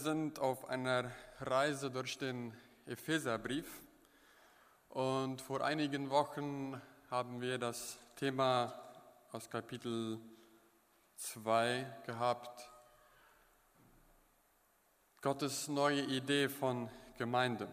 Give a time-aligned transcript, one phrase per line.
[0.00, 1.10] sind auf einer
[1.40, 2.56] Reise durch den
[2.86, 3.82] Epheserbrief
[4.88, 6.80] und vor einigen Wochen
[7.10, 8.72] haben wir das Thema
[9.30, 10.18] aus Kapitel
[11.16, 12.66] 2 gehabt,
[15.20, 17.68] Gottes neue Idee von Gemeinde.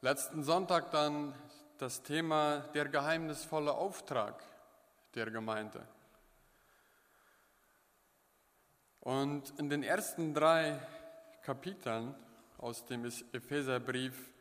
[0.00, 1.34] Letzten Sonntag dann
[1.76, 4.42] das Thema der geheimnisvolle Auftrag
[5.14, 5.86] der Gemeinde.
[9.08, 10.78] Und in den ersten drei
[11.40, 12.14] Kapiteln
[12.58, 14.34] aus dem Epheserbrief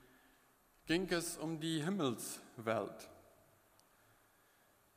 [0.86, 3.10] ging es um die Himmelswelt.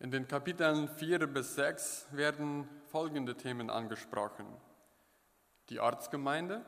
[0.01, 4.45] In den Kapiteln 4 bis 6 werden folgende Themen angesprochen.
[5.69, 6.65] Die Ortsgemeinde,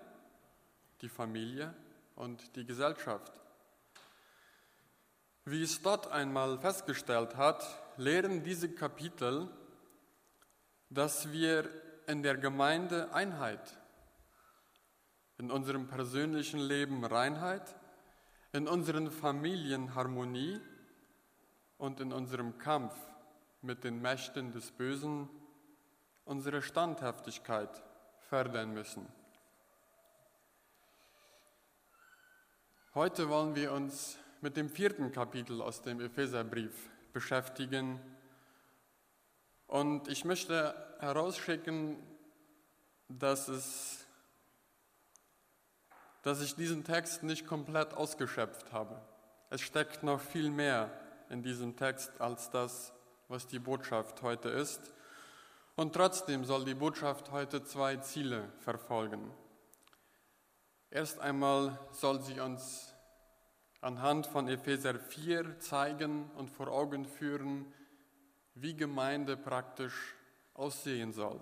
[1.00, 1.74] die Familie
[2.14, 3.32] und die Gesellschaft.
[5.44, 7.64] Wie Stott einmal festgestellt hat,
[7.96, 9.48] lehren diese Kapitel,
[10.88, 11.68] dass wir
[12.12, 13.78] in der Gemeinde Einheit,
[15.38, 17.74] in unserem persönlichen Leben Reinheit,
[18.52, 20.60] in unseren Familien Harmonie
[21.78, 22.94] und in unserem Kampf
[23.62, 25.26] mit den Mächten des Bösen
[26.26, 27.82] unsere Standhaftigkeit
[28.28, 29.08] fördern müssen.
[32.94, 37.98] Heute wollen wir uns mit dem vierten Kapitel aus dem Epheserbrief beschäftigen.
[39.66, 41.96] Und ich möchte herausschicken,
[43.08, 44.06] dass, es,
[46.22, 49.02] dass ich diesen Text nicht komplett ausgeschöpft habe.
[49.50, 50.90] Es steckt noch viel mehr
[51.28, 52.92] in diesem Text als das,
[53.28, 54.94] was die Botschaft heute ist.
[55.74, 59.32] Und trotzdem soll die Botschaft heute zwei Ziele verfolgen.
[60.90, 62.94] Erst einmal soll sie uns
[63.80, 67.72] anhand von Epheser 4 zeigen und vor Augen führen,
[68.54, 70.14] wie Gemeinde praktisch
[70.54, 71.40] aussehen soll.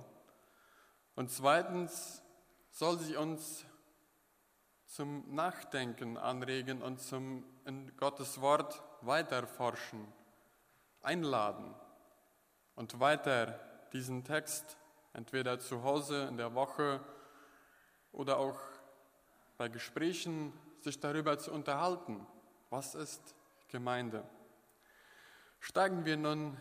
[1.15, 2.23] Und zweitens
[2.71, 3.65] soll sie uns
[4.87, 10.07] zum Nachdenken anregen und zum in Gottes Wort weiterforschen,
[11.03, 11.75] einladen
[12.75, 13.61] und weiter
[13.93, 14.77] diesen Text
[15.13, 17.01] entweder zu Hause in der Woche
[18.13, 18.59] oder auch
[19.57, 22.27] bei Gesprächen sich darüber zu unterhalten,
[22.71, 23.35] was ist
[23.69, 24.25] Gemeinde.
[25.61, 26.57] Steigen wir nun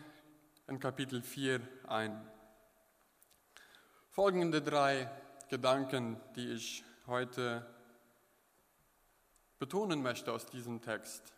[0.67, 2.29] in Kapitel 4 ein.
[4.19, 5.09] Folgende drei
[5.47, 7.65] Gedanken, die ich heute
[9.59, 11.33] betonen möchte aus diesem Text.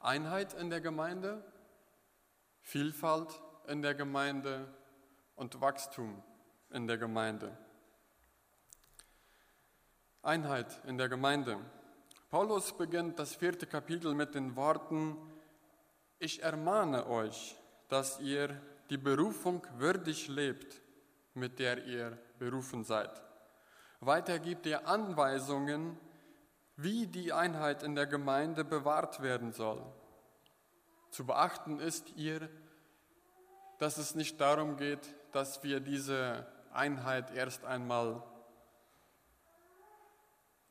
[0.00, 1.42] Einheit in der Gemeinde,
[2.60, 4.68] Vielfalt in der Gemeinde
[5.34, 6.22] und Wachstum
[6.68, 7.56] in der Gemeinde.
[10.20, 11.56] Einheit in der Gemeinde.
[12.28, 15.16] Paulus beginnt das vierte Kapitel mit den Worten,
[16.18, 17.56] ich ermahne euch,
[17.88, 18.60] dass ihr
[18.90, 20.82] die Berufung würdig lebt,
[21.32, 23.22] mit der ihr berufen seid.
[24.00, 25.98] Weiter gibt er Anweisungen,
[26.76, 29.82] wie die Einheit in der Gemeinde bewahrt werden soll.
[31.10, 32.50] Zu beachten ist ihr,
[33.78, 38.22] dass es nicht darum geht, dass wir diese Einheit erst einmal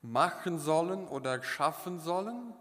[0.01, 2.53] machen sollen oder schaffen sollen,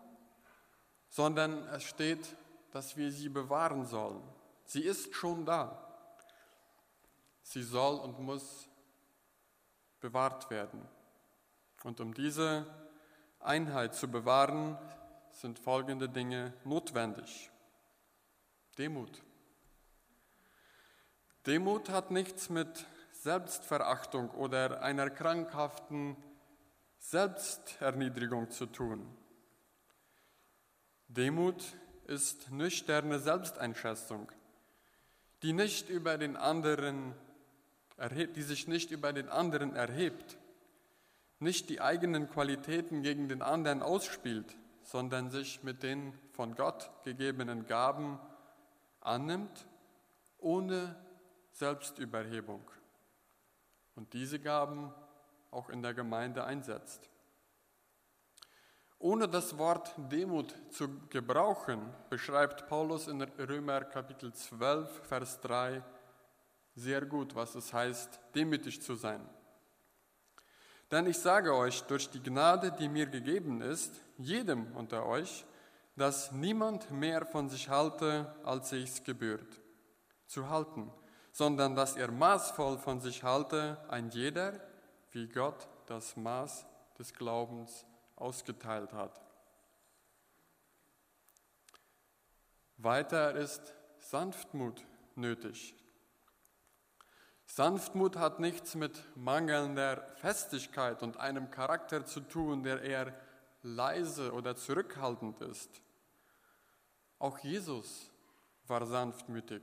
[1.09, 2.37] sondern es steht,
[2.72, 4.22] dass wir sie bewahren sollen.
[4.64, 5.81] Sie ist schon da.
[7.43, 8.69] Sie soll und muss
[10.04, 10.87] bewahrt werden.
[11.82, 12.66] Und um diese
[13.41, 14.76] Einheit zu bewahren,
[15.31, 17.50] sind folgende Dinge notwendig.
[18.76, 19.22] Demut.
[21.47, 26.19] Demut hat nichts mit Selbstverachtung oder einer krankhaften
[26.98, 29.16] Selbsterniedrigung zu tun.
[31.09, 31.64] Demut
[32.06, 34.31] ist nüchterne Selbsteinschätzung,
[35.43, 37.14] die, nicht über den anderen
[37.97, 40.38] erhebt, die sich nicht über den anderen erhebt,
[41.38, 47.67] nicht die eigenen Qualitäten gegen den anderen ausspielt, sondern sich mit den von Gott gegebenen
[47.67, 48.19] Gaben
[49.00, 49.67] annimmt,
[50.38, 50.96] ohne
[51.52, 52.70] Selbstüberhebung.
[53.94, 54.93] Und diese Gaben
[55.50, 57.08] auch in der Gemeinde einsetzt.
[58.99, 65.82] Ohne das Wort Demut zu gebrauchen, beschreibt Paulus in Römer Kapitel 12, Vers 3
[66.75, 69.26] sehr gut, was es heißt, demütig zu sein.
[70.91, 75.44] Denn ich sage euch durch die Gnade, die mir gegeben ist, jedem unter euch,
[75.97, 79.61] dass niemand mehr von sich halte, als sich's gebührt,
[80.26, 80.93] zu halten,
[81.32, 84.61] sondern dass er maßvoll von sich halte, ein jeder,
[85.12, 86.67] wie Gott das Maß
[86.99, 87.87] des Glaubens
[88.17, 89.21] ausgeteilt hat.
[92.76, 94.85] Weiter ist Sanftmut
[95.15, 95.75] nötig.
[97.46, 103.14] Sanftmut hat nichts mit mangelnder Festigkeit und einem Charakter zu tun, der eher
[103.62, 105.81] leise oder zurückhaltend ist.
[107.19, 108.11] Auch Jesus
[108.67, 109.62] war sanftmütig,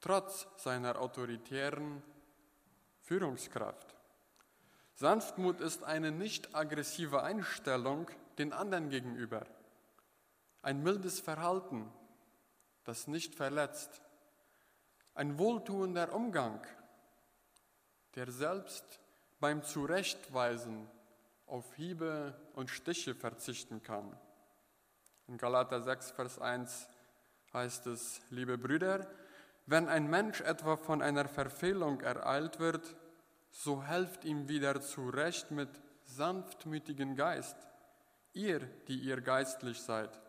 [0.00, 2.02] trotz seiner autoritären
[3.02, 3.94] Führungskraft.
[4.94, 9.46] Sanftmut ist eine nicht aggressive Einstellung den anderen gegenüber,
[10.62, 11.90] ein mildes Verhalten,
[12.84, 14.02] das nicht verletzt,
[15.14, 16.60] ein wohltuender Umgang,
[18.14, 19.00] der selbst
[19.38, 20.88] beim Zurechtweisen
[21.46, 24.16] auf Hiebe und Stiche verzichten kann.
[25.26, 26.88] In Galater 6, Vers 1
[27.52, 29.08] heißt es, liebe Brüder,
[29.66, 32.96] wenn ein Mensch etwa von einer Verfehlung ereilt wird,
[33.50, 35.68] so helft ihm wieder zurecht mit
[36.04, 37.56] sanftmütigem Geist,
[38.32, 40.20] ihr, die ihr geistlich seid,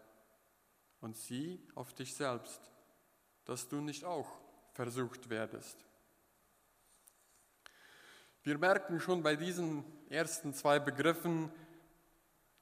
[1.00, 2.72] und sieh auf dich selbst,
[3.46, 4.30] dass du nicht auch
[4.74, 5.78] versucht werdest.
[8.44, 11.52] Wir merken schon bei diesen ersten zwei Begriffen,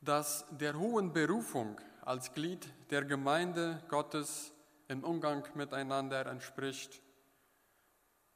[0.02, 4.52] dass der hohen Berufung als Glied der Gemeinde Gottes
[4.90, 7.02] im Umgang miteinander entspricht,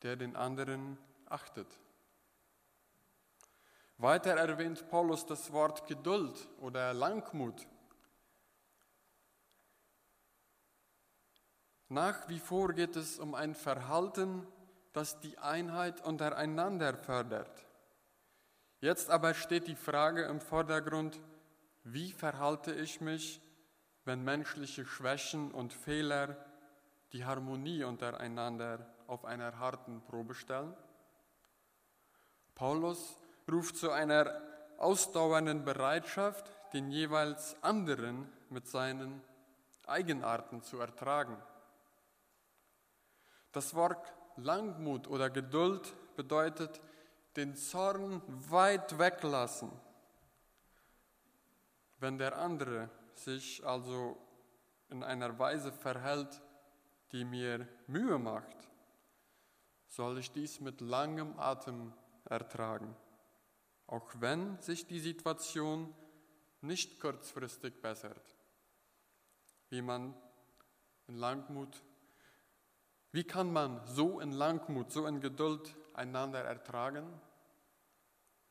[0.04, 1.68] der den anderen achtet.
[3.98, 7.68] Weiter erwähnt Paulus das Wort Geduld oder Langmut.
[11.90, 14.48] Nach wie vor geht es um ein Verhalten,
[14.94, 17.66] das die Einheit untereinander fördert.
[18.80, 21.20] Jetzt aber steht die Frage im Vordergrund,
[21.84, 23.42] wie verhalte ich mich,
[24.06, 26.38] wenn menschliche Schwächen und Fehler
[27.12, 30.76] die Harmonie untereinander auf einer harten Probe stellen?
[32.56, 33.18] Paulus
[33.52, 34.42] ruft zu einer
[34.78, 39.22] ausdauernden Bereitschaft, den jeweils anderen mit seinen
[39.88, 41.38] Eigenarten zu ertragen.
[43.52, 46.82] Das Wort Langmut oder Geduld bedeutet
[47.36, 49.72] den Zorn weit weglassen.
[52.00, 54.18] Wenn der andere sich also
[54.90, 56.42] in einer Weise verhält,
[57.12, 58.58] die mir Mühe macht,
[59.88, 61.94] soll ich dies mit langem Atem
[62.26, 62.96] ertragen
[63.94, 65.94] auch wenn sich die Situation
[66.62, 68.36] nicht kurzfristig bessert.
[69.70, 70.16] Wie man
[71.08, 71.84] in Langmut,
[73.14, 77.08] wie kann man so in Langmut, so in Geduld einander ertragen?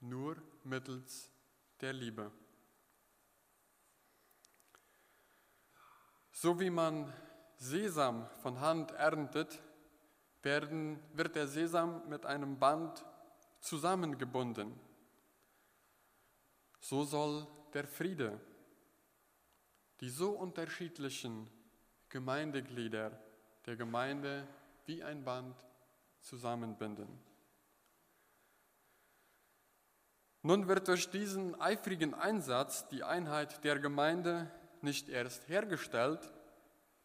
[0.01, 1.31] Nur mittels
[1.83, 2.33] der Liebe.
[6.33, 7.13] So wie man
[7.57, 9.61] Sesam von Hand erntet,
[10.43, 13.05] werden, wird der Sesam mit einem Band
[13.61, 14.75] zusammengebunden
[16.83, 18.41] so soll der Friede
[20.01, 21.49] die so unterschiedlichen
[22.09, 23.23] Gemeindeglieder
[23.67, 24.47] der Gemeinde
[24.87, 25.57] wie ein Band
[26.21, 27.09] zusammenbinden.
[30.43, 34.51] Nun wird durch diesen eifrigen Einsatz die Einheit der Gemeinde
[34.81, 36.33] nicht erst hergestellt,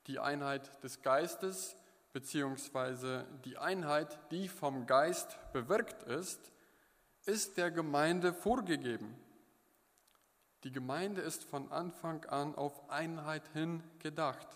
[0.07, 1.75] die Einheit des Geistes
[2.13, 6.51] beziehungsweise die Einheit, die vom Geist bewirkt ist,
[7.27, 9.15] ist der Gemeinde vorgegeben.
[10.63, 14.47] Die Gemeinde ist von Anfang an auf Einheit hin gedacht.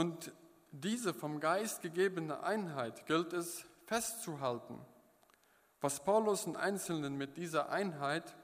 [0.00, 0.32] Und
[0.70, 4.80] diese vom Geist gegebene Einheit gilt es festzuhalten.
[5.82, 8.34] Was Paulus in Einzelnen mit dieser Einheit,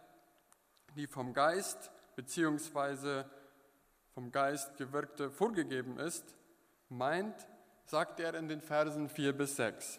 [0.97, 3.25] die vom Geist bzw.
[4.13, 6.27] vom Geist gewirkte, vorgegeben ist,
[6.91, 7.35] meint,
[7.87, 9.99] sagt er in den Versen 4 bis 6.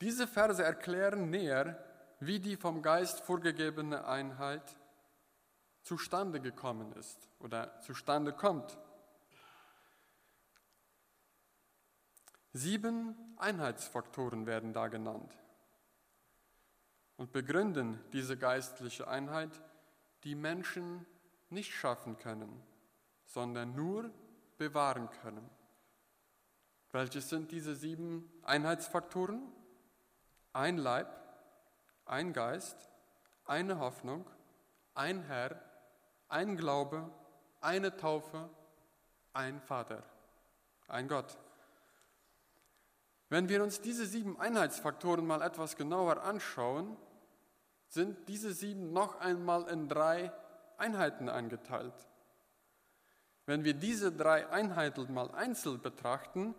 [0.00, 1.84] Diese Verse erklären näher,
[2.20, 4.76] wie die vom Geist vorgegebene Einheit
[5.82, 8.78] zustande gekommen ist oder zustande kommt.
[12.56, 15.30] Sieben Einheitsfaktoren werden da genannt
[17.18, 19.50] und begründen diese geistliche Einheit,
[20.24, 21.04] die Menschen
[21.50, 22.62] nicht schaffen können,
[23.26, 24.10] sondern nur
[24.56, 25.50] bewahren können.
[26.92, 29.52] Welche sind diese sieben Einheitsfaktoren?
[30.54, 31.14] Ein Leib,
[32.06, 32.88] ein Geist,
[33.44, 34.24] eine Hoffnung,
[34.94, 35.60] ein Herr,
[36.28, 37.10] ein Glaube,
[37.60, 38.48] eine Taufe,
[39.34, 40.02] ein Vater,
[40.88, 41.36] ein Gott.
[43.28, 46.96] Wenn wir uns diese sieben Einheitsfaktoren mal etwas genauer anschauen,
[47.88, 50.32] sind diese sieben noch einmal in drei
[50.76, 51.94] Einheiten eingeteilt.
[53.46, 56.54] Wenn wir diese drei Einheiten mal einzeln betrachten,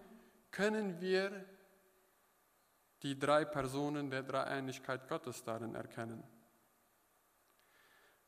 [0.51, 1.45] können wir
[3.03, 6.23] die drei Personen der Dreieinigkeit Gottes darin erkennen.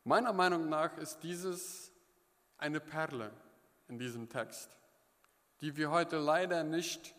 [0.04, 1.92] Meiner Meinung nach ist dieses
[2.58, 3.32] eine Perle
[3.88, 4.78] in diesem Text,
[5.62, 7.16] die wir heute leider nicht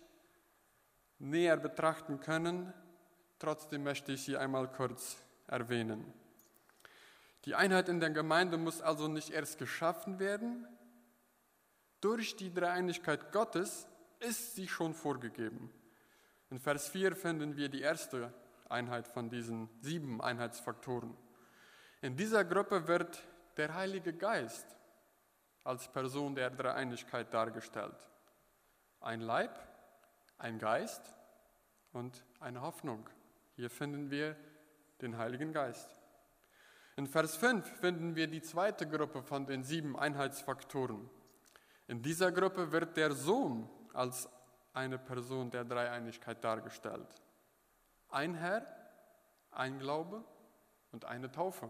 [1.20, 2.72] näher betrachten können.
[3.38, 6.12] Trotzdem möchte ich sie einmal kurz erwähnen.
[7.44, 10.66] Die Einheit in der Gemeinde muss also nicht erst geschaffen werden.
[12.00, 13.86] Durch die Dreieinigkeit Gottes
[14.18, 15.72] ist sie schon vorgegeben.
[16.50, 18.32] In Vers 4 finden wir die erste
[18.68, 21.16] Einheit von diesen sieben Einheitsfaktoren.
[22.02, 23.22] In dieser Gruppe wird
[23.56, 24.66] der Heilige Geist
[25.64, 27.96] als Person der Dreieinigkeit dargestellt.
[29.00, 29.58] Ein Leib,
[30.40, 31.02] ein Geist
[31.92, 33.08] und eine Hoffnung.
[33.56, 34.36] Hier finden wir
[35.00, 36.00] den Heiligen Geist.
[36.96, 41.08] In Vers 5 finden wir die zweite Gruppe von den sieben Einheitsfaktoren.
[41.86, 44.28] In dieser Gruppe wird der Sohn als
[44.72, 47.08] eine Person der Dreieinigkeit dargestellt.
[48.08, 48.66] Ein Herr,
[49.50, 50.24] ein Glaube
[50.92, 51.68] und eine Taufe.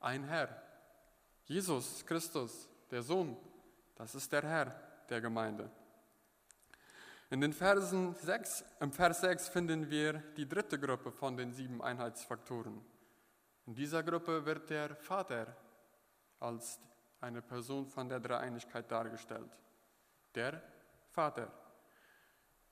[0.00, 0.62] Ein Herr.
[1.44, 3.36] Jesus Christus, der Sohn,
[3.96, 4.74] das ist der Herr
[5.08, 5.70] der Gemeinde.
[7.32, 11.80] In den Versen 6, Im Vers 6 finden wir die dritte Gruppe von den sieben
[11.80, 12.84] Einheitsfaktoren.
[13.64, 15.56] In dieser Gruppe wird der Vater
[16.40, 16.78] als
[17.22, 19.50] eine Person von der Dreieinigkeit dargestellt.
[20.34, 20.62] Der
[21.08, 21.50] Vater.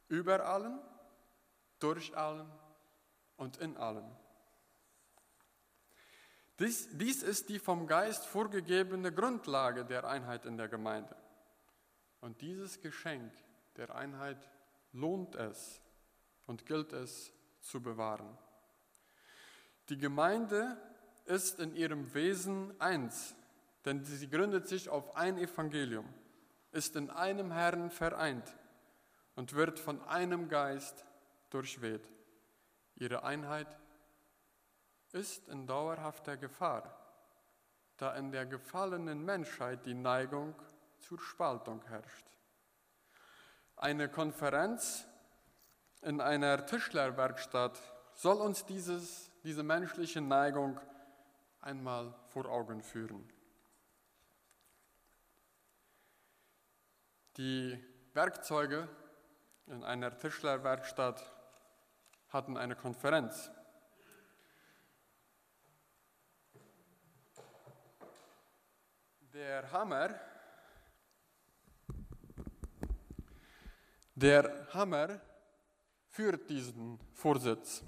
[0.09, 0.79] Über allen,
[1.79, 2.47] durch allen
[3.39, 4.15] und in allen.
[6.59, 11.17] Dies, dies ist die vom Geist vorgegebene Grundlage der Einheit in der Gemeinde.
[12.21, 13.33] Und dieses Geschenk
[13.77, 14.49] der Einheit
[14.93, 15.81] lohnt es
[16.47, 18.37] und gilt es zu bewahren.
[19.89, 20.77] Die Gemeinde
[21.25, 23.35] ist in ihrem Wesen eins,
[23.85, 26.07] denn sie gründet sich auf ein Evangelium,
[26.73, 28.55] ist in einem Herrn vereint
[29.37, 31.05] und wird von einem Geist
[31.51, 32.07] durchweht.
[32.97, 33.79] Ihre Einheit
[35.13, 36.97] ist in dauerhafter Gefahr,
[37.97, 40.55] da in der gefallenen Menschheit die Neigung
[40.99, 42.27] zur Spaltung herrscht.
[43.83, 45.07] Eine Konferenz
[46.03, 47.81] in einer Tischlerwerkstatt
[48.13, 50.79] soll uns dieses, diese menschliche Neigung
[51.63, 53.27] einmal vor Augen führen.
[57.39, 57.83] Die
[58.13, 58.87] Werkzeuge
[59.67, 61.25] in einer Tischlerwerkstatt
[62.29, 63.51] hatten eine Konferenz.
[69.33, 70.21] Der Hammer,
[74.21, 75.19] der Hammer
[76.09, 77.83] führt diesen Vorsitz.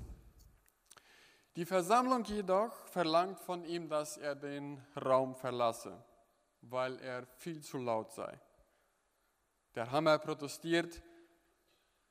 [1.57, 6.03] Die Versammlung jedoch verlangt von ihm, dass er den Raum verlasse,
[6.63, 8.41] weil er viel zu laut sei.
[9.75, 11.03] Der Hammer protestiert,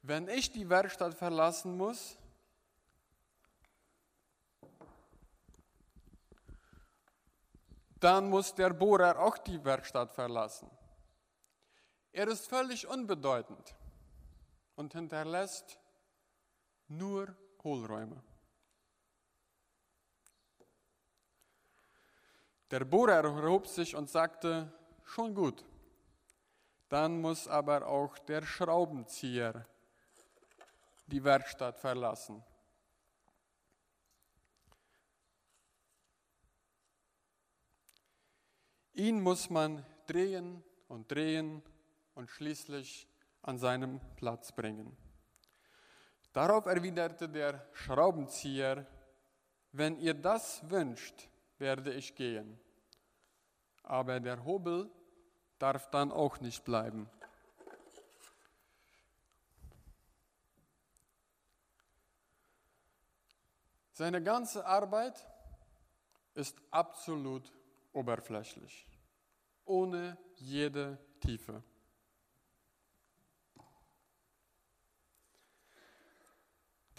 [0.04, 2.16] wenn ich die Werkstatt verlassen muss,
[8.00, 10.70] dann muss der Bohrer auch die Werkstatt verlassen.
[12.12, 13.76] Er ist völlig unbedeutend
[14.76, 15.80] und hinterlässt
[16.88, 18.24] nur Hohlräume.
[22.72, 24.72] Der Bohrer erhob sich und sagte,
[25.04, 25.66] schon gut,
[26.88, 29.66] dann muss aber auch der Schraubenzieher
[31.08, 32.42] die Werkstatt verlassen.
[38.94, 41.62] Ihn muss man drehen und drehen
[42.14, 43.11] und schließlich
[43.42, 44.96] an seinem Platz bringen.
[46.34, 48.86] Darauf erwiderte der Schraubenzieher,
[49.72, 52.60] wenn ihr das wünscht, werde ich gehen.
[53.84, 54.90] Aber der Hobel
[55.60, 57.10] darf dann auch nicht bleiben.
[63.94, 65.28] Seine ganze Arbeit
[66.34, 67.52] ist absolut
[67.94, 68.88] oberflächlich,
[69.66, 71.62] ohne jede Tiefe.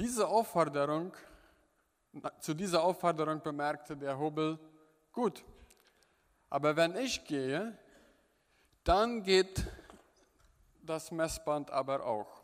[0.03, 1.13] Diese Aufforderung,
[2.41, 4.59] zu dieser Aufforderung bemerkte der Hobel,
[5.13, 5.45] gut,
[6.51, 7.79] aber wenn ich gehe,
[8.83, 9.65] dann geht
[10.83, 12.43] das Messband aber auch.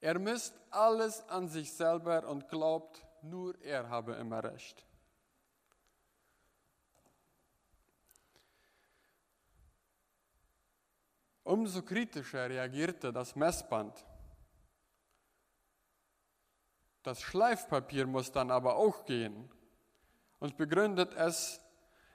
[0.00, 4.84] Er misst alles an sich selber und glaubt, nur er habe immer recht.
[11.44, 14.09] Umso kritischer reagierte das Messband.
[17.02, 19.50] Das Schleifpapier muss dann aber auch gehen
[20.38, 21.60] und begründet es,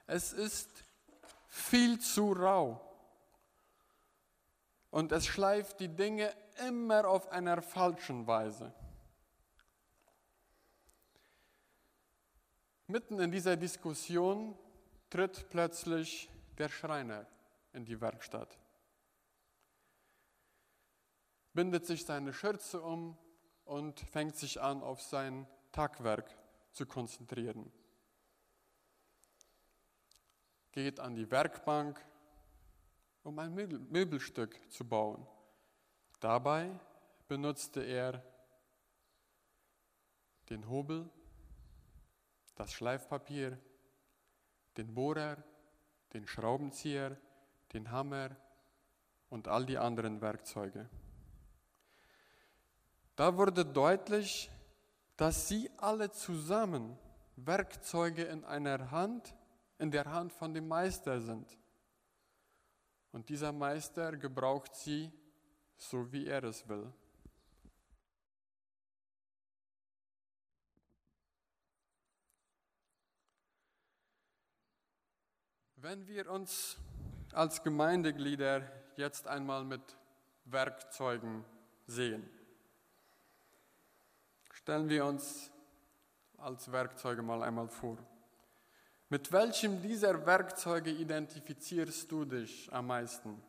[0.06, 0.84] es ist
[1.48, 2.80] viel zu rau.
[4.90, 6.32] Und es schleift die Dinge
[6.68, 8.72] immer auf einer falschen Weise.
[12.86, 14.56] Mitten in dieser Diskussion
[15.10, 17.26] tritt plötzlich der Schreiner
[17.72, 18.56] in die Werkstatt.
[21.56, 23.16] bindet sich seine Schürze um
[23.66, 26.34] und fängt sich an, auf sein Tagwerk
[26.72, 27.70] zu konzentrieren.
[30.72, 32.02] Geht an die Werkbank,
[33.22, 35.26] um ein Möbelstück zu bauen.
[36.20, 36.70] Dabei
[37.28, 38.22] benutzte er
[40.48, 41.10] den Hobel,
[42.54, 43.58] das Schleifpapier,
[44.76, 45.42] den Bohrer,
[46.12, 47.16] den Schraubenzieher,
[47.72, 48.36] den Hammer
[49.28, 50.88] und all die anderen Werkzeuge.
[53.16, 54.50] Da wurde deutlich,
[55.16, 56.98] dass sie alle zusammen
[57.36, 59.34] Werkzeuge in einer Hand,
[59.78, 61.58] in der Hand von dem Meister sind.
[63.12, 65.10] Und dieser Meister gebraucht sie
[65.78, 66.92] so, wie er es will.
[75.76, 76.76] Wenn wir uns
[77.32, 78.62] als Gemeindeglieder
[78.96, 79.96] jetzt einmal mit
[80.44, 81.44] Werkzeugen
[81.86, 82.28] sehen,
[84.66, 85.52] stellen wir uns
[86.38, 87.96] als Werkzeuge mal einmal vor.
[89.08, 93.40] Mit welchem dieser Werkzeuge identifizierst du dich am meisten?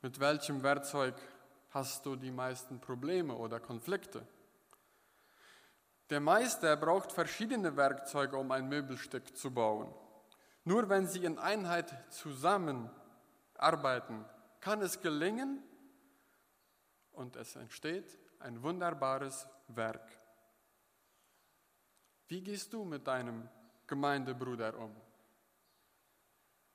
[0.00, 1.14] Mit welchem Werkzeug
[1.70, 4.26] hast du die meisten Probleme oder Konflikte?
[6.10, 9.94] Der Meister braucht verschiedene Werkzeuge, um ein Möbelstück zu bauen.
[10.64, 14.24] Nur wenn sie in Einheit zusammenarbeiten,
[14.58, 15.62] kann es gelingen
[17.12, 20.18] und es entsteht ein wunderbares Werk.
[22.28, 23.48] Wie gehst du mit deinem
[23.86, 24.96] Gemeindebruder um?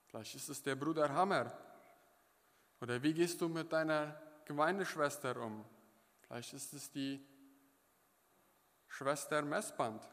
[0.05, 1.51] Vielleicht ist es der Bruder Hammer.
[2.79, 5.65] Oder wie gehst du mit deiner Gemeindeschwester um?
[6.21, 7.25] Vielleicht ist es die
[8.87, 10.07] Schwester Messband.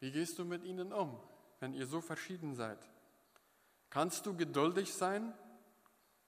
[0.00, 1.18] Wie gehst du mit ihnen um,
[1.60, 2.78] wenn ihr so verschieden seid?
[3.90, 5.34] Kannst du geduldig sein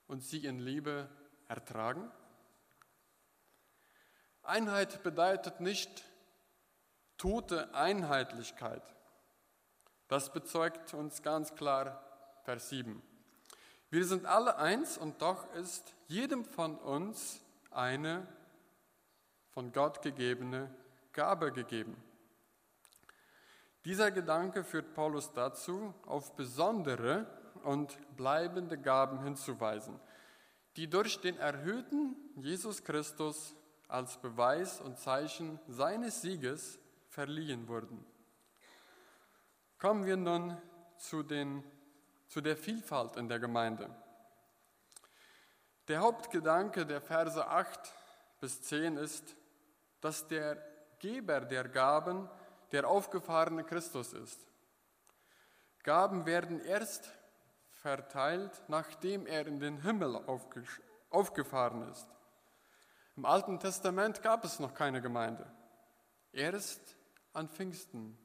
[0.07, 1.09] und sie in Liebe
[1.47, 2.11] ertragen?
[4.43, 6.03] Einheit bedeutet nicht
[7.17, 8.83] tote Einheitlichkeit.
[10.07, 12.01] Das bezeugt uns ganz klar
[12.43, 13.01] Vers 7.
[13.89, 17.41] Wir sind alle eins und doch ist jedem von uns
[17.71, 18.25] eine
[19.49, 20.73] von Gott gegebene
[21.13, 21.95] Gabe gegeben.
[23.85, 27.25] Dieser Gedanke führt Paulus dazu, auf besondere
[27.57, 29.99] und bleibende Gaben hinzuweisen,
[30.75, 33.55] die durch den erhöhten Jesus Christus
[33.87, 38.05] als Beweis und Zeichen seines Sieges verliehen wurden.
[39.79, 40.57] Kommen wir nun
[40.97, 41.63] zu, den,
[42.27, 43.89] zu der Vielfalt in der Gemeinde.
[45.87, 47.93] Der Hauptgedanke der Verse 8
[48.41, 49.35] bis 10 ist,
[50.01, 50.57] dass der
[50.99, 52.29] Geber der Gaben
[52.71, 54.47] der aufgefahrene Christus ist.
[55.83, 57.16] Gaben werden erst
[57.81, 60.19] verteilt, nachdem er in den Himmel
[61.09, 62.07] aufgefahren ist.
[63.15, 65.51] Im Alten Testament gab es noch keine Gemeinde.
[66.31, 66.97] Erst
[67.33, 68.17] an Pfingsten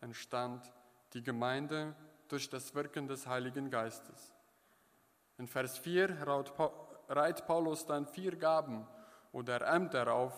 [0.00, 0.72] entstand
[1.12, 1.94] die Gemeinde
[2.28, 4.32] durch das Wirken des Heiligen Geistes.
[5.38, 6.26] In Vers 4
[7.08, 8.86] reiht Paulus dann vier Gaben
[9.32, 10.34] oder Ämter auf,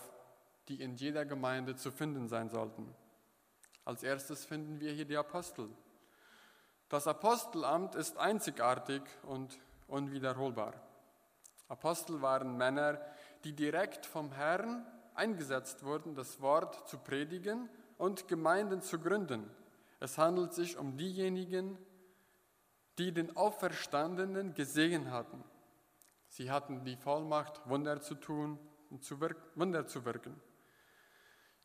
[0.69, 2.95] die in jeder Gemeinde zu finden sein sollten.
[3.85, 5.69] Als erstes finden wir hier die Apostel.
[6.91, 10.75] Das Apostelamt ist einzigartig und unwiederholbar.
[11.69, 13.01] Apostel waren Männer,
[13.45, 19.49] die direkt vom Herrn eingesetzt wurden, das Wort zu predigen und Gemeinden zu gründen.
[20.01, 21.79] Es handelt sich um diejenigen,
[22.99, 25.45] die den Auferstandenen gesehen hatten.
[26.27, 28.59] Sie hatten die Vollmacht, Wunder zu tun
[28.91, 29.21] und zu
[29.55, 30.41] Wunder zu wirken.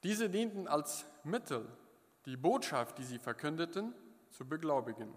[0.04, 1.68] Diese dienten als Mittel,
[2.28, 3.96] die Botschaft, die sie verkündeten,
[4.36, 5.14] zu beglaubigen.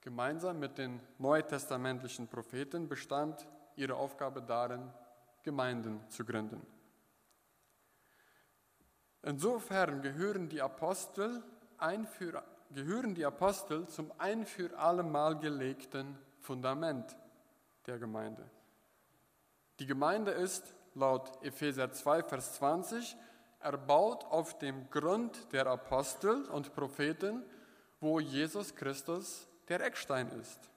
[0.00, 4.90] Gemeinsam mit den neutestamentlichen Propheten bestand ihre Aufgabe darin,
[5.42, 6.66] Gemeinden zu gründen.
[9.22, 11.42] Insofern gehören die Apostel,
[11.76, 17.16] ein für, gehören die Apostel zum ein für alle Mal gelegten Fundament
[17.86, 18.48] der Gemeinde.
[19.80, 23.16] Die Gemeinde ist laut Epheser 2, Vers 20
[23.60, 27.44] erbaut auf dem Grund der Apostel und Propheten,
[28.00, 30.70] wo Jesus Christus der Eckstein ist.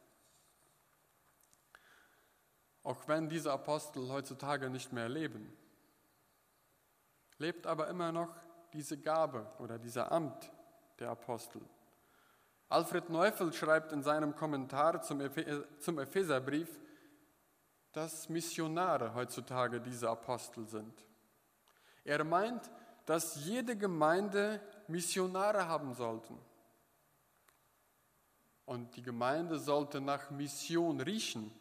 [2.84, 5.56] Auch wenn diese Apostel heutzutage nicht mehr leben,
[7.38, 8.36] lebt aber immer noch
[8.74, 10.52] diese Gabe oder dieser Amt
[11.00, 11.62] der Apostel.
[12.70, 16.80] Alfred Neufeld schreibt in seinem Kommentar zum, Epheserbrief,
[17.92, 20.94] dass Missionare heutzutage diese Apostel sind.
[22.04, 22.70] Er meint,
[23.06, 26.38] dass jede Gemeinde Missionare haben sollten.
[28.70, 31.52] Und die Gemeinde sollte nach Mission riechen.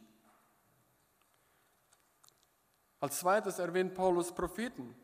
[3.00, 4.94] Als zweites erwähnt Paulus Propheten.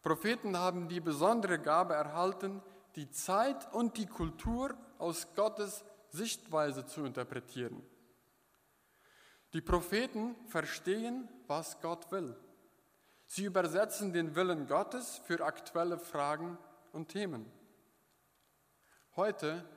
[0.00, 2.62] Propheten haben die besondere Gabe erhalten,
[2.94, 7.82] die Zeit und die Kultur aus Gottes Sichtweise zu interpretieren.
[9.54, 12.36] Die Propheten verstehen, was Gott will.
[13.26, 16.58] Sie übersetzen den Willen Gottes für aktuelle Fragen
[16.92, 17.50] und Themen.
[19.16, 19.68] Heute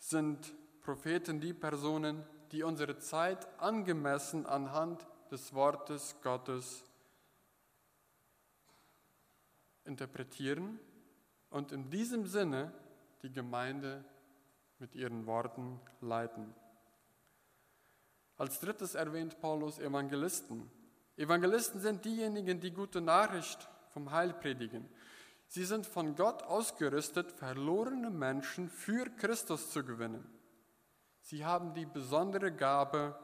[0.00, 6.84] sind Propheten die Personen, die unsere Zeit angemessen anhand des Wortes Gottes
[9.84, 10.78] interpretieren
[11.50, 12.72] und in diesem Sinne
[13.22, 14.04] die Gemeinde
[14.78, 16.54] mit ihren Worten leiten.
[18.36, 20.70] Als drittes erwähnt Paulus Evangelisten.
[21.16, 24.88] Evangelisten sind diejenigen, die gute Nachricht vom Heil predigen.
[25.46, 30.24] Sie sind von Gott ausgerüstet, verlorene Menschen für Christus zu gewinnen.
[31.30, 33.16] Sie haben die besondere Gabe,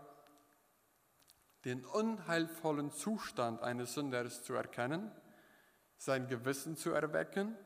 [1.65, 5.11] den unheilvollen Zustand eines Sünders zu erkennen,
[5.97, 7.57] sein Gewissen zu erwecken,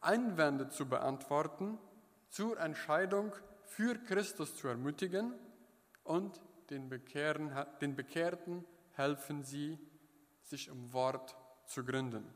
[0.00, 1.76] Einwände zu beantworten,
[2.28, 5.34] zur Entscheidung für Christus zu ermutigen
[6.04, 7.50] und den, Bekehren,
[7.80, 9.76] den Bekehrten helfen sie,
[10.44, 11.34] sich im Wort
[11.66, 12.32] zu gründen.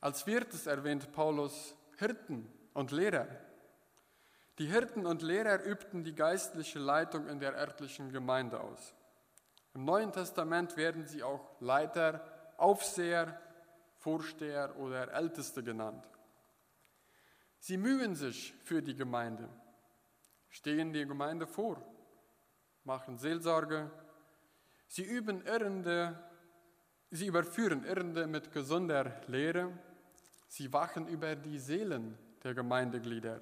[0.00, 3.26] Als viertes erwähnt Paulus Hirten und Lehrer.
[4.58, 8.94] Die Hirten und Lehrer übten die geistliche Leitung in der örtlichen Gemeinde aus.
[9.74, 12.24] Im Neuen Testament werden sie auch Leiter,
[12.56, 13.38] Aufseher,
[13.98, 16.08] Vorsteher oder Älteste genannt.
[17.58, 19.48] Sie mühen sich für die Gemeinde,
[20.48, 21.82] stehen die Gemeinde vor,
[22.84, 23.90] machen Seelsorge,
[24.86, 26.18] sie üben Irrende,
[27.10, 29.70] sie überführen Irrende mit gesunder Lehre,
[30.48, 33.40] sie wachen über die Seelen der Gemeindeglieder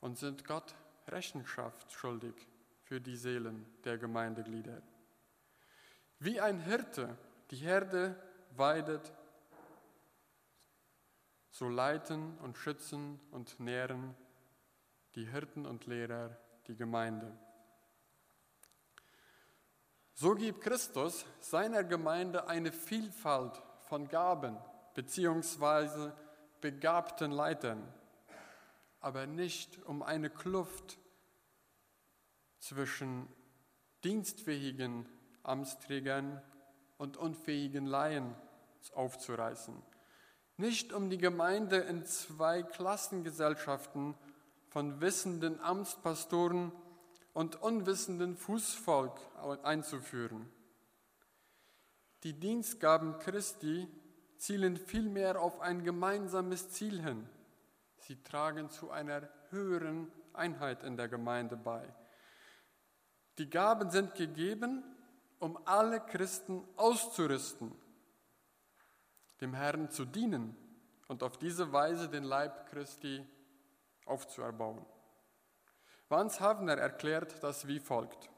[0.00, 0.74] und sind Gott
[1.08, 2.34] Rechenschaft schuldig
[2.82, 4.82] für die Seelen der Gemeindeglieder.
[6.18, 7.16] Wie ein Hirte
[7.50, 8.14] die Herde
[8.56, 9.12] weidet,
[11.50, 14.14] so leiten und schützen und nähren
[15.14, 16.36] die Hirten und Lehrer
[16.66, 17.36] die Gemeinde.
[20.14, 24.56] So gibt Christus seiner Gemeinde eine Vielfalt von Gaben
[24.94, 26.12] bzw.
[26.60, 27.82] begabten Leitern
[29.00, 30.98] aber nicht um eine Kluft
[32.58, 33.26] zwischen
[34.04, 35.06] dienstfähigen
[35.42, 36.42] Amtsträgern
[36.98, 38.34] und unfähigen Laien
[38.94, 39.74] aufzureißen.
[40.58, 44.14] Nicht um die Gemeinde in zwei Klassengesellschaften
[44.68, 46.70] von wissenden Amtspastoren
[47.32, 49.18] und unwissenden Fußvolk
[49.62, 50.50] einzuführen.
[52.22, 53.88] Die Dienstgaben Christi
[54.36, 57.26] zielen vielmehr auf ein gemeinsames Ziel hin–
[58.00, 61.94] Sie tragen zu einer höheren Einheit in der Gemeinde bei.
[63.38, 64.82] Die Gaben sind gegeben,
[65.38, 67.74] um alle Christen auszurüsten,
[69.40, 70.56] dem Herrn zu dienen
[71.08, 73.26] und auf diese Weise den Leib Christi
[74.04, 74.84] aufzuerbauen.
[76.08, 78.28] Vance Havner erklärt das wie folgt.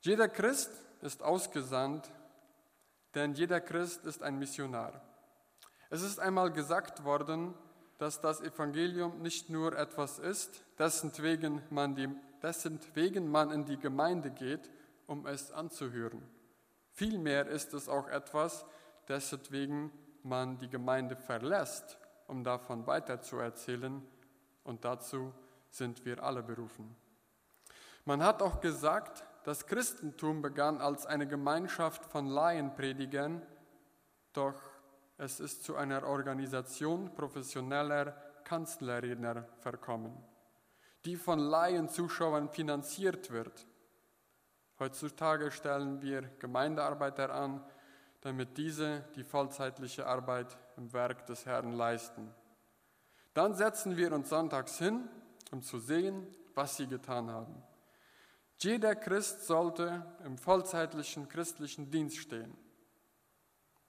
[0.00, 2.10] Jeder Christ ist ausgesandt,
[3.14, 5.00] denn jeder Christ ist ein Missionar.
[5.92, 7.52] Es ist einmal gesagt worden,
[7.98, 12.08] dass das Evangelium nicht nur etwas ist, dessen wegen man, die,
[12.40, 14.70] dessen wegen man in die Gemeinde geht,
[15.06, 16.22] um es anzuhören.
[16.92, 18.64] Vielmehr ist es auch etwas,
[19.06, 24.00] dessen wegen man die Gemeinde verlässt, um davon weiterzuerzählen.
[24.64, 25.34] Und dazu
[25.68, 26.96] sind wir alle berufen.
[28.06, 33.42] Man hat auch gesagt, das Christentum begann als eine Gemeinschaft von Laienpredigern,
[34.32, 34.54] doch
[35.22, 38.10] es ist zu einer Organisation professioneller
[38.42, 40.12] Kanzlerredner verkommen,
[41.04, 43.68] die von Laienzuschauern finanziert wird.
[44.80, 47.64] Heutzutage stellen wir Gemeindearbeiter an,
[48.22, 52.34] damit diese die vollzeitliche Arbeit im Werk des Herrn leisten.
[53.32, 55.08] Dann setzen wir uns sonntags hin,
[55.52, 57.62] um zu sehen, was sie getan haben.
[58.58, 62.56] Jeder Christ sollte im vollzeitlichen christlichen Dienst stehen.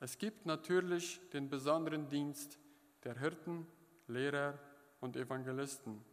[0.03, 2.59] Es gibt natürlich den besonderen Dienst
[3.05, 3.65] der Hirten,
[4.07, 4.59] Lehrer
[4.99, 6.03] und Evangelisten.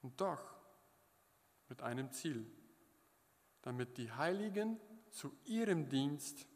[0.00, 0.40] Und doch
[1.68, 2.50] mit einem Ziel,
[3.60, 6.46] damit die Heiligen zu ihrem Dienst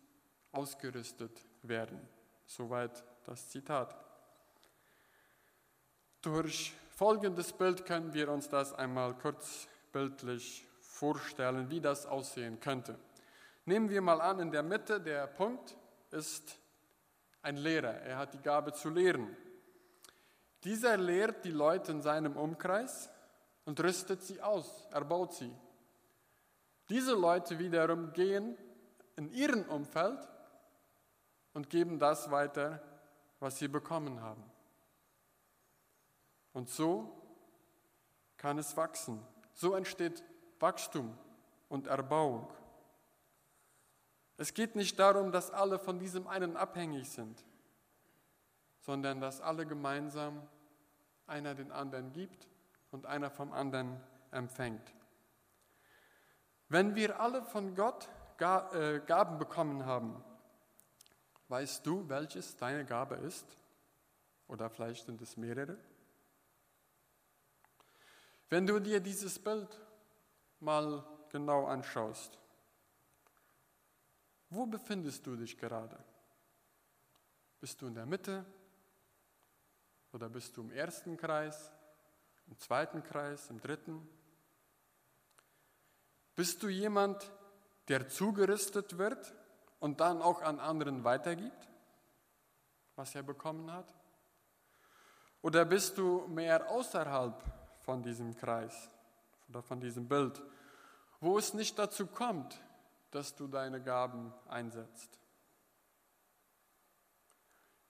[0.52, 2.00] ausgerüstet werden.
[2.46, 3.94] Soweit das Zitat.
[6.22, 12.98] Durch folgendes Bild können wir uns das einmal kurz bildlich vorstellen, wie das aussehen könnte.
[13.66, 15.76] Nehmen wir mal an, in der Mitte der Punkt
[16.12, 16.58] ist
[17.42, 17.94] ein Lehrer.
[18.02, 19.36] Er hat die Gabe zu lehren.
[20.64, 23.10] Dieser lehrt die Leute in seinem Umkreis
[23.64, 25.52] und rüstet sie aus, erbaut sie.
[26.88, 28.56] Diese Leute wiederum gehen
[29.16, 30.18] in ihren Umfeld
[31.52, 32.82] und geben das weiter,
[33.40, 34.44] was sie bekommen haben.
[36.52, 37.22] Und so
[38.36, 39.24] kann es wachsen.
[39.54, 40.22] So entsteht
[40.60, 41.16] Wachstum
[41.68, 42.52] und Erbauung.
[44.42, 47.44] Es geht nicht darum, dass alle von diesem einen abhängig sind,
[48.80, 50.42] sondern dass alle gemeinsam
[51.28, 52.48] einer den anderen gibt
[52.90, 54.00] und einer vom anderen
[54.32, 54.82] empfängt.
[56.68, 58.08] Wenn wir alle von Gott
[58.40, 60.24] äh, Gaben bekommen haben,
[61.46, 63.46] weißt du, welches deine Gabe ist?
[64.48, 65.78] Oder vielleicht sind es mehrere?
[68.50, 69.80] Wenn du dir dieses Bild
[70.58, 72.41] mal genau anschaust,
[74.52, 75.98] wo befindest du dich gerade?
[77.58, 78.44] Bist du in der Mitte?
[80.12, 81.72] Oder bist du im ersten Kreis,
[82.46, 84.06] im zweiten Kreis, im dritten?
[86.34, 87.30] Bist du jemand,
[87.88, 89.34] der zugerüstet wird
[89.80, 91.68] und dann auch an anderen weitergibt,
[92.94, 93.94] was er bekommen hat?
[95.40, 97.42] Oder bist du mehr außerhalb
[97.80, 98.90] von diesem Kreis
[99.48, 100.42] oder von diesem Bild,
[101.20, 102.60] wo es nicht dazu kommt,
[103.12, 105.18] dass du deine Gaben einsetzt.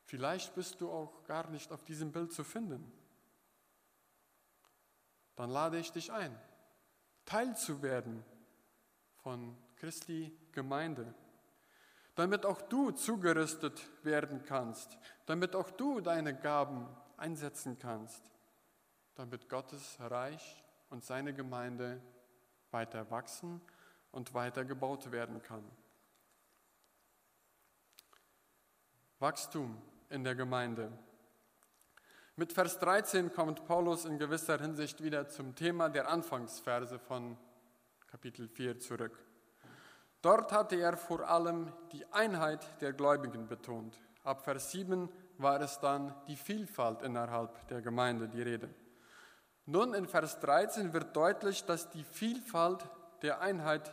[0.05, 2.93] Vielleicht bist du auch gar nicht auf diesem Bild zu finden.
[5.37, 6.39] Dann lade ich dich ein,
[7.25, 8.23] Teil zu werden
[9.23, 11.15] von Christi Gemeinde,
[12.15, 18.23] damit auch du zugerüstet werden kannst, damit auch du deine Gaben einsetzen kannst
[19.15, 22.01] damit Gottes Reich und seine Gemeinde
[22.71, 23.61] weiter wachsen
[24.13, 25.65] und weiter gebaut werden kann.
[29.19, 30.93] Wachstum in der Gemeinde.
[32.37, 37.37] Mit Vers 13 kommt Paulus in gewisser Hinsicht wieder zum Thema der Anfangsverse von
[38.11, 39.19] Kapitel 4 zurück.
[40.23, 43.99] Dort hatte er vor allem die Einheit der Gläubigen betont.
[44.23, 48.69] Ab Vers 7 war es dann die Vielfalt innerhalb der Gemeinde die Rede.
[49.67, 52.89] Nun in Vers 13 wird deutlich, dass die Vielfalt
[53.23, 53.91] der Einheit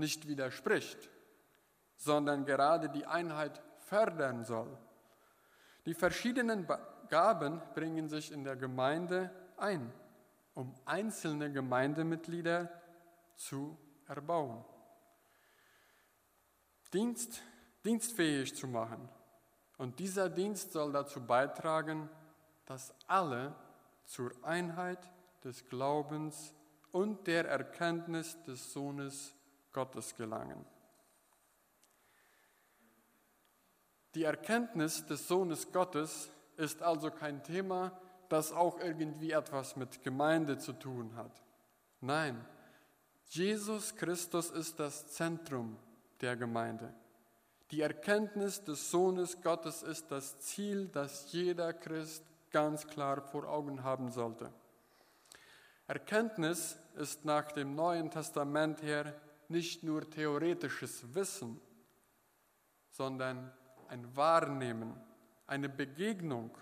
[0.00, 1.08] nicht widerspricht,
[1.96, 4.76] sondern gerade die Einheit fördern soll.
[5.86, 6.66] Die verschiedenen
[7.08, 9.92] Gaben bringen sich in der Gemeinde ein,
[10.54, 12.70] um einzelne Gemeindemitglieder
[13.36, 14.64] zu erbauen,
[16.92, 17.40] Dienst,
[17.84, 19.08] dienstfähig zu machen.
[19.78, 22.10] Und dieser Dienst soll dazu beitragen,
[22.66, 23.54] dass alle
[24.04, 24.98] zur Einheit
[25.44, 26.52] des Glaubens
[26.92, 29.34] und der Erkenntnis des Sohnes
[29.72, 30.64] Gottes gelangen.
[34.14, 37.92] Die Erkenntnis des Sohnes Gottes ist also kein Thema,
[38.28, 41.42] das auch irgendwie etwas mit Gemeinde zu tun hat.
[42.00, 42.44] Nein,
[43.26, 45.76] Jesus Christus ist das Zentrum
[46.20, 46.92] der Gemeinde.
[47.70, 53.84] Die Erkenntnis des Sohnes Gottes ist das Ziel, das jeder Christ ganz klar vor Augen
[53.84, 54.52] haben sollte.
[55.86, 59.14] Erkenntnis ist nach dem Neuen Testament her
[59.50, 61.60] nicht nur theoretisches Wissen,
[62.90, 63.52] sondern
[63.88, 64.94] ein Wahrnehmen,
[65.46, 66.56] eine Begegnung,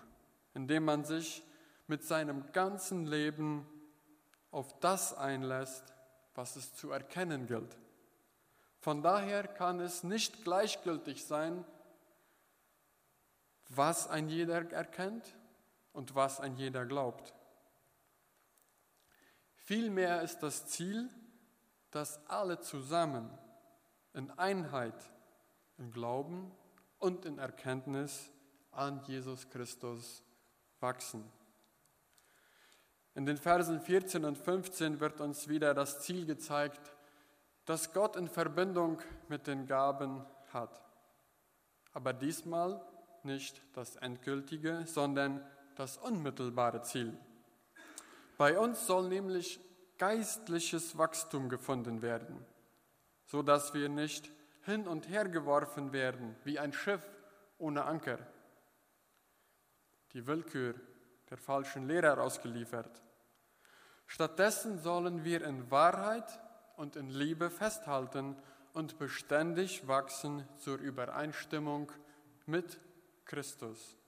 [0.53, 1.43] in dem man sich
[1.87, 3.65] mit seinem ganzen Leben
[4.51, 5.93] auf das einlässt,
[6.35, 7.77] was es zu erkennen gilt.
[8.79, 11.65] Von daher kann es nicht gleichgültig sein,
[13.67, 15.35] was ein jeder erkennt
[15.93, 17.33] und was ein jeder glaubt.
[19.53, 21.09] Vielmehr ist das Ziel,
[21.91, 23.29] dass alle zusammen
[24.13, 25.11] in Einheit,
[25.77, 26.51] im Glauben
[26.99, 28.31] und in Erkenntnis
[28.71, 30.23] an Jesus Christus
[30.79, 31.23] wachsen.
[33.15, 36.95] In den Versen 14 und 15 wird uns wieder das Ziel gezeigt,
[37.65, 40.81] das Gott in Verbindung mit den Gaben hat.
[41.93, 42.81] Aber diesmal
[43.23, 47.17] nicht das endgültige, sondern das unmittelbare Ziel.
[48.37, 49.59] Bei uns soll nämlich
[49.99, 52.43] geistliches Wachstum gefunden werden,
[53.25, 54.31] so dass wir nicht
[54.63, 57.03] hin und her geworfen werden wie ein Schiff
[57.59, 58.17] ohne Anker.
[60.13, 60.73] Die Willkür
[61.29, 63.03] der falschen Lehrer ausgeliefert.
[64.07, 66.39] Stattdessen sollen wir in Wahrheit
[66.77, 68.35] und in Liebe festhalten
[68.73, 71.91] und beständig wachsen zur Übereinstimmung
[72.47, 72.79] mit
[73.25, 73.99] Christus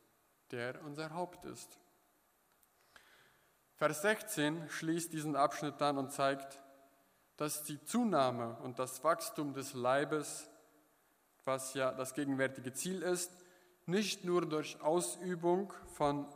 [0.51, 1.79] der unser Haupt ist.
[3.81, 6.61] Vers 16 schließt diesen Abschnitt dann und zeigt,
[7.35, 10.47] dass die Zunahme und das Wachstum des Leibes,
[11.45, 13.31] was ja das gegenwärtige Ziel ist,
[13.87, 16.27] nicht nur durch Ausübung von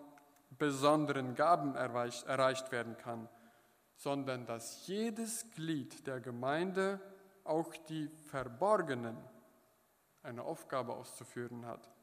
[0.58, 3.30] besonderen Gaben erreicht werden kann,
[3.96, 7.00] sondern dass jedes Glied der Gemeinde
[7.44, 9.18] auch die verborgenen
[10.24, 11.95] eine Aufgabe auszuführen hat.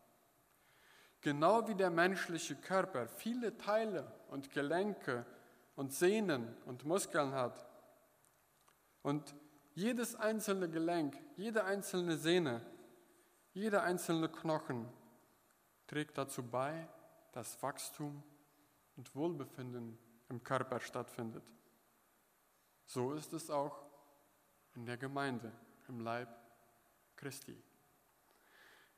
[1.22, 5.24] Genau wie der menschliche Körper viele Teile und Gelenke
[5.76, 7.64] und Sehnen und Muskeln hat
[9.02, 9.34] und
[9.74, 12.60] jedes einzelne Gelenk, jede einzelne Sehne,
[13.52, 14.88] jeder einzelne Knochen
[15.86, 16.88] trägt dazu bei,
[17.30, 18.22] dass Wachstum
[18.96, 21.44] und Wohlbefinden im Körper stattfindet.
[22.84, 23.86] So ist es auch
[24.74, 25.52] in der Gemeinde,
[25.88, 26.28] im Leib
[27.14, 27.56] Christi.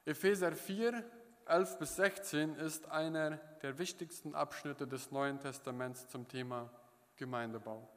[0.05, 1.05] Epheser 4,
[1.47, 6.71] 11 bis 16 ist einer der wichtigsten Abschnitte des Neuen Testaments zum Thema
[7.17, 7.89] Gemeindebau.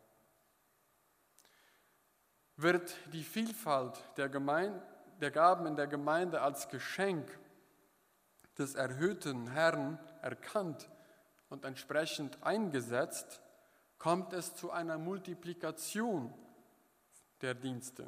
[2.58, 4.82] Wird die Vielfalt der, Gemeinde,
[5.22, 7.30] der Gaben in der Gemeinde als Geschenk
[8.58, 10.90] des erhöhten Herrn erkannt
[11.50, 13.42] und entsprechend eingesetzt,
[13.98, 16.34] kommt es zu einer Multiplikation
[17.42, 18.08] der Dienste.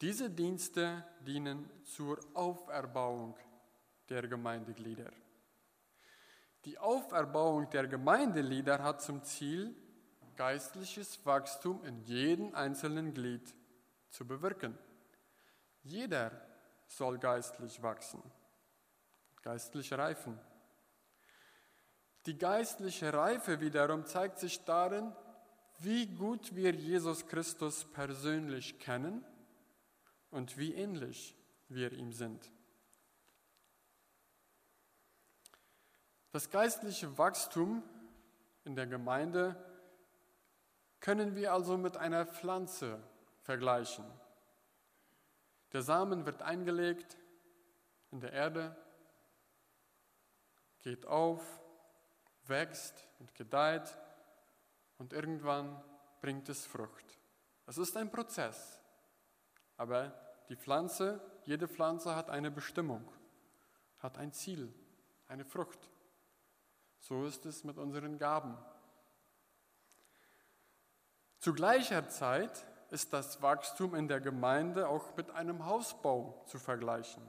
[0.00, 3.36] Diese Dienste dienen zur Auferbauung
[4.08, 5.10] der Gemeindeglieder.
[6.64, 9.74] Die Auferbauung der Gemeindeglieder hat zum Ziel,
[10.36, 13.54] geistliches Wachstum in jedem einzelnen Glied
[14.10, 14.76] zu bewirken.
[15.82, 16.32] Jeder
[16.88, 18.22] soll geistlich wachsen,
[19.42, 20.38] geistlich reifen.
[22.26, 25.12] Die geistliche Reife wiederum zeigt sich darin,
[25.78, 29.24] wie gut wir Jesus Christus persönlich kennen
[30.30, 31.36] und wie ähnlich
[31.68, 32.50] wir ihm sind.
[36.32, 37.82] Das geistliche Wachstum
[38.64, 39.56] in der Gemeinde
[41.00, 43.02] können wir also mit einer Pflanze
[43.42, 44.04] vergleichen.
[45.72, 47.16] Der Samen wird eingelegt
[48.10, 48.76] in der Erde,
[50.80, 51.42] geht auf,
[52.46, 53.98] wächst und gedeiht
[54.98, 55.82] und irgendwann
[56.20, 57.18] bringt es Frucht.
[57.66, 58.80] Es ist ein Prozess,
[59.76, 60.12] aber
[60.48, 63.12] die Pflanze, jede Pflanze hat eine Bestimmung,
[63.98, 64.72] hat ein Ziel,
[65.28, 65.90] eine Frucht.
[67.08, 68.58] So ist es mit unseren Gaben.
[71.38, 77.22] Zu gleicher Zeit ist das Wachstum in der Gemeinde auch mit einem Hausbau zu vergleichen.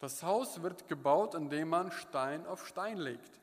[0.00, 3.40] Das Haus wird gebaut, indem man Stein auf Stein legt.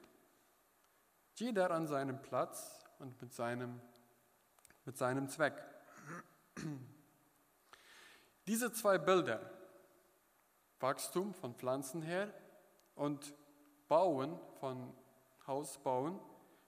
[1.36, 3.80] Jeder an seinem Platz und mit seinem,
[4.84, 5.56] mit seinem Zweck.
[8.46, 9.40] Diese zwei Bilder,
[10.82, 12.28] Wachstum von Pflanzen her
[12.96, 13.34] und
[13.88, 14.94] Bauen von
[15.48, 16.20] Hausbauen,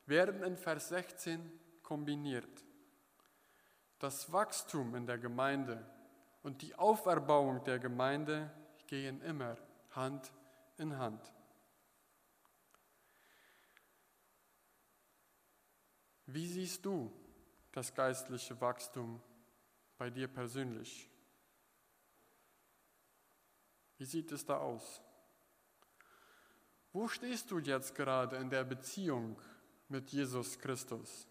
[0.06, 1.52] werden in Vers 16
[1.84, 2.66] kombiniert.
[4.00, 5.86] Das Wachstum in der Gemeinde
[6.44, 8.52] und die Auferbauung der Gemeinde
[8.88, 9.58] gehen immer
[9.92, 10.32] Hand
[10.78, 11.34] in Hand.
[16.28, 17.12] Wie siehst du
[17.72, 19.22] das geistliche Wachstum
[19.98, 21.10] bei dir persönlich?
[23.98, 25.02] Wie sieht es da aus?
[26.94, 29.40] Wo stehst du jetzt gerade in der Beziehung
[29.90, 31.28] mit Jesus Christus?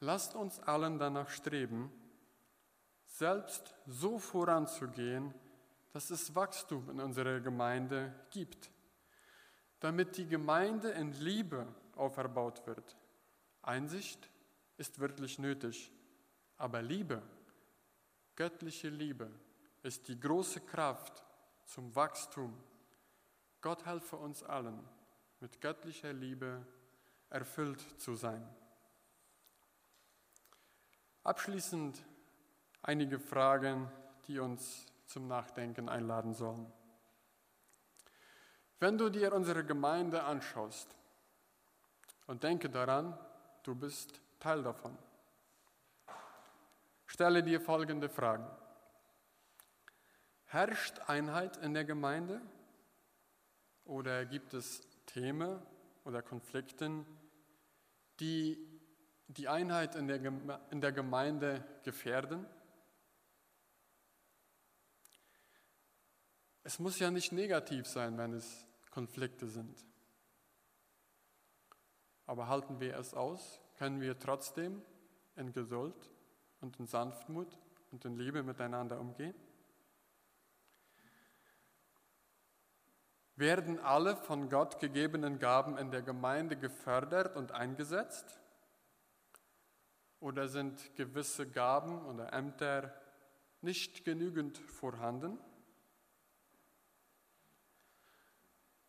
[0.00, 1.90] Lasst uns allen danach streben,
[3.06, 5.34] selbst so voranzugehen,
[5.92, 8.70] dass es Wachstum in unserer Gemeinde gibt
[9.84, 12.96] damit die Gemeinde in Liebe auferbaut wird.
[13.60, 14.30] Einsicht
[14.78, 15.92] ist wirklich nötig,
[16.56, 17.20] aber Liebe,
[18.34, 19.30] göttliche Liebe,
[19.82, 21.22] ist die große Kraft
[21.64, 22.54] zum Wachstum.
[23.60, 24.78] Gott helfe uns allen,
[25.40, 26.64] mit göttlicher Liebe
[27.30, 28.46] erfüllt zu sein.
[31.22, 32.04] Abschließend
[32.82, 33.90] einige Fragen,
[34.26, 36.70] die uns zum Nachdenken einladen sollen.
[38.78, 40.94] Wenn du dir unsere Gemeinde anschaust
[42.26, 43.18] und denke daran,
[43.62, 44.98] du bist Teil davon,
[47.06, 48.46] stelle dir folgende Fragen.
[50.46, 52.40] Herrscht Einheit in der Gemeinde
[53.84, 55.60] oder gibt es Themen
[56.04, 57.04] oder Konflikte,
[58.20, 58.58] die
[59.28, 60.20] die Einheit in der,
[60.70, 62.46] in der Gemeinde gefährden?
[66.62, 69.84] Es muss ja nicht negativ sein, wenn es Konflikte sind.
[72.26, 73.60] Aber halten wir es aus?
[73.76, 74.82] Können wir trotzdem
[75.36, 76.10] in Geduld
[76.60, 77.58] und in Sanftmut
[77.90, 79.34] und in Liebe miteinander umgehen?
[83.36, 88.40] Werden alle von Gott gegebenen Gaben in der Gemeinde gefördert und eingesetzt?
[90.20, 92.94] Oder sind gewisse Gaben oder Ämter
[93.60, 95.38] nicht genügend vorhanden?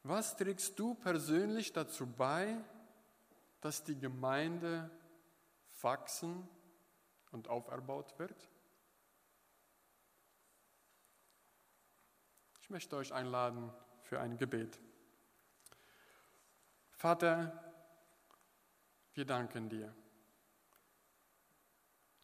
[0.03, 2.55] Was trägst du persönlich dazu bei,
[3.61, 4.91] dass die Gemeinde
[5.81, 6.47] wachsen
[7.31, 8.47] und auferbaut wird?
[12.61, 13.73] Ich möchte euch einladen
[14.05, 14.79] für ein Gebet.
[16.91, 17.51] Vater,
[19.13, 19.93] wir danken dir,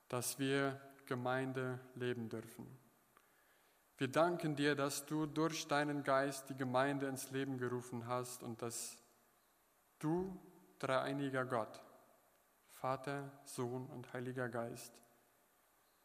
[0.08, 2.68] dass wir Gemeinde leben dürfen.
[3.98, 8.62] Wir danken dir, dass du durch deinen Geist die Gemeinde ins Leben gerufen hast und
[8.62, 8.98] dass
[10.00, 10.40] du,
[10.80, 11.82] dreieiniger Gott,
[12.70, 14.94] Vater, Sohn und Heiliger Geist,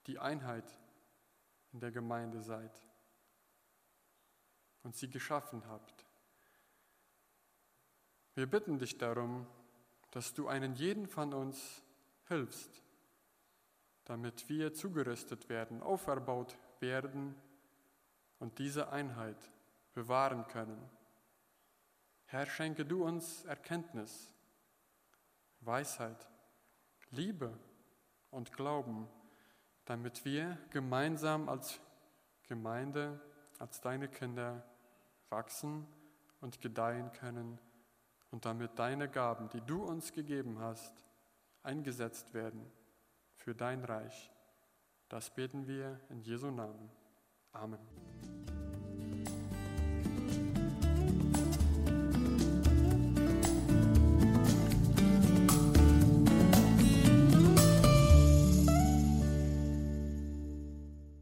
[0.06, 0.78] die Einheit
[1.72, 2.86] in der Gemeinde seid
[4.87, 6.07] und sie geschaffen habt.
[8.37, 9.45] Wir bitten dich darum,
[10.12, 11.82] dass du einen jeden von uns
[12.28, 12.70] hilfst,
[14.05, 17.34] damit wir zugerüstet werden, auferbaut werden
[18.39, 19.51] und diese Einheit
[19.93, 20.80] bewahren können.
[22.26, 24.32] Herr, schenke du uns Erkenntnis,
[25.62, 26.28] Weisheit,
[27.11, 27.59] Liebe
[28.30, 29.09] und Glauben,
[29.84, 31.80] damit wir gemeinsam als
[32.45, 33.20] Gemeinde,
[33.59, 34.62] als deine Kinder
[35.30, 35.86] wachsen
[36.40, 37.58] und gedeihen können
[38.30, 41.04] und damit deine Gaben, die du uns gegeben hast,
[41.62, 42.70] eingesetzt werden
[43.34, 44.30] für dein Reich.
[45.08, 46.90] Das beten wir in Jesu Namen.
[47.52, 48.36] Amen.